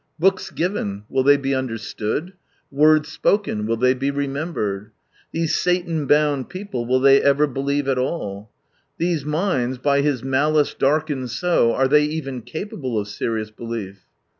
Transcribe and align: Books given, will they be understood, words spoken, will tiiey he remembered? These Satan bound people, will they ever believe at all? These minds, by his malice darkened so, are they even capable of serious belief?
Books 0.17 0.49
given, 0.49 1.03
will 1.09 1.21
they 1.21 1.37
be 1.37 1.53
understood, 1.53 2.33
words 2.71 3.07
spoken, 3.07 3.67
will 3.67 3.77
tiiey 3.77 4.01
he 4.01 4.09
remembered? 4.09 4.89
These 5.31 5.55
Satan 5.55 6.07
bound 6.07 6.49
people, 6.49 6.87
will 6.87 6.99
they 6.99 7.21
ever 7.21 7.45
believe 7.45 7.87
at 7.87 7.99
all? 7.99 8.49
These 8.97 9.25
minds, 9.25 9.77
by 9.77 10.01
his 10.01 10.23
malice 10.23 10.73
darkened 10.73 11.29
so, 11.29 11.73
are 11.73 11.87
they 11.87 12.01
even 12.05 12.41
capable 12.41 12.97
of 12.97 13.09
serious 13.09 13.51
belief? 13.51 14.07